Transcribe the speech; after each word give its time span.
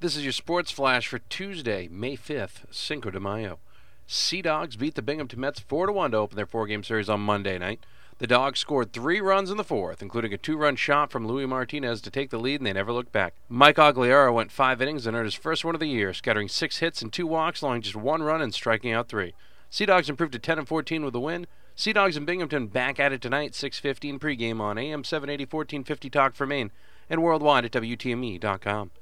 This 0.00 0.14
is 0.14 0.22
your 0.22 0.30
sports 0.30 0.70
flash 0.70 1.08
for 1.08 1.18
Tuesday, 1.18 1.88
May 1.90 2.16
5th, 2.16 2.72
Cinco 2.72 3.10
de 3.10 3.18
Mayo. 3.18 3.58
Sea 4.06 4.40
Dogs 4.42 4.76
beat 4.76 4.94
the 4.94 5.02
Binghamton 5.02 5.40
Mets 5.40 5.58
4 5.58 5.90
1 5.90 6.12
to 6.12 6.16
open 6.18 6.36
their 6.36 6.46
four 6.46 6.68
game 6.68 6.84
series 6.84 7.08
on 7.08 7.18
Monday 7.18 7.58
night. 7.58 7.84
The 8.18 8.28
Dogs 8.28 8.60
scored 8.60 8.92
three 8.92 9.20
runs 9.20 9.50
in 9.50 9.56
the 9.56 9.64
fourth, 9.64 10.00
including 10.00 10.32
a 10.32 10.38
two 10.38 10.56
run 10.56 10.76
shot 10.76 11.10
from 11.10 11.26
Louis 11.26 11.46
Martinez 11.46 12.00
to 12.02 12.12
take 12.12 12.30
the 12.30 12.38
lead, 12.38 12.60
and 12.60 12.66
they 12.66 12.72
never 12.72 12.92
looked 12.92 13.10
back. 13.10 13.34
Mike 13.48 13.74
Augliera 13.74 14.32
went 14.32 14.52
five 14.52 14.80
innings 14.80 15.04
and 15.04 15.16
earned 15.16 15.26
his 15.26 15.34
first 15.34 15.64
one 15.64 15.74
of 15.74 15.80
the 15.80 15.88
year, 15.88 16.14
scattering 16.14 16.48
six 16.48 16.78
hits 16.78 17.02
and 17.02 17.12
two 17.12 17.26
walks, 17.26 17.62
allowing 17.62 17.82
just 17.82 17.96
one 17.96 18.22
run 18.22 18.40
and 18.40 18.54
striking 18.54 18.92
out 18.92 19.08
three. 19.08 19.34
Sea 19.68 19.86
Dogs 19.86 20.08
improved 20.08 20.32
to 20.32 20.38
10 20.38 20.60
and 20.60 20.68
14 20.68 21.04
with 21.04 21.14
a 21.16 21.20
win. 21.20 21.48
Sea 21.74 21.92
Dogs 21.92 22.16
and 22.16 22.24
Binghamton 22.24 22.68
back 22.68 23.00
at 23.00 23.12
it 23.12 23.20
tonight, 23.20 23.52
6:15 23.52 24.20
pregame 24.20 24.60
on 24.60 24.78
AM 24.78 25.02
780 25.02 25.44
1450 25.44 26.08
Talk 26.08 26.36
for 26.36 26.46
Maine 26.46 26.70
and 27.10 27.20
worldwide 27.20 27.64
at 27.64 27.72
WTME.com. 27.72 28.92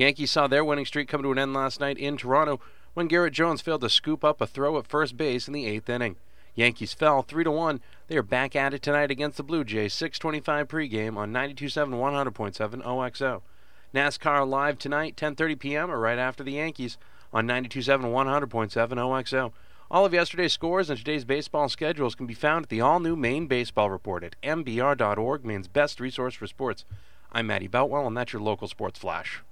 Yankees 0.00 0.30
saw 0.30 0.46
their 0.46 0.64
winning 0.64 0.86
streak 0.86 1.08
come 1.08 1.22
to 1.22 1.30
an 1.30 1.38
end 1.38 1.52
last 1.52 1.78
night 1.78 1.98
in 1.98 2.16
Toronto 2.16 2.58
when 2.94 3.06
Garrett 3.06 3.34
Jones 3.34 3.60
failed 3.60 3.82
to 3.82 3.90
scoop 3.90 4.24
up 4.24 4.40
a 4.40 4.46
throw 4.46 4.78
at 4.78 4.86
first 4.86 5.14
base 5.14 5.46
in 5.46 5.52
the 5.52 5.66
eighth 5.66 5.90
inning. 5.90 6.16
Yankees 6.54 6.94
fell 6.94 7.20
3 7.20 7.44
to 7.44 7.50
1. 7.50 7.82
They 8.08 8.16
are 8.16 8.22
back 8.22 8.56
at 8.56 8.72
it 8.72 8.80
tonight 8.80 9.10
against 9.10 9.36
the 9.36 9.42
Blue 9.42 9.62
Jays, 9.62 9.92
625 9.92 10.68
pregame 10.68 11.18
on 11.18 11.34
92.7 11.34 11.90
100.7 12.32 12.86
OXO. 12.86 13.42
NASCAR 13.94 14.48
live 14.48 14.78
tonight, 14.78 15.16
10:30 15.16 15.58
p.m. 15.58 15.90
or 15.90 16.00
right 16.00 16.18
after 16.18 16.42
the 16.42 16.52
Yankees 16.52 16.96
on 17.30 17.46
92.7 17.46 18.04
100.7 18.04 18.98
OXO. 18.98 19.52
All 19.90 20.06
of 20.06 20.14
yesterday's 20.14 20.54
scores 20.54 20.88
and 20.88 20.98
today's 20.98 21.26
baseball 21.26 21.68
schedules 21.68 22.14
can 22.14 22.24
be 22.24 22.32
found 22.32 22.62
at 22.62 22.68
the 22.70 22.80
all-new 22.80 23.16
Maine 23.16 23.46
Baseball 23.46 23.90
Report 23.90 24.24
at 24.24 24.36
mbr.org, 24.42 25.44
Maine's 25.44 25.68
best 25.68 26.00
resource 26.00 26.34
for 26.34 26.46
sports. 26.46 26.86
I'm 27.32 27.48
Matty 27.48 27.66
Boutwell, 27.66 28.06
and 28.06 28.16
that's 28.16 28.32
your 28.32 28.40
local 28.40 28.66
sports 28.66 28.98
flash. 28.98 29.42